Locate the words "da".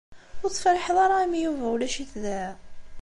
2.23-2.43